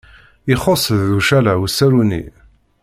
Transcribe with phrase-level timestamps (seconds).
[0.53, 2.23] Ixuṣṣ deg ucala usaru-nni.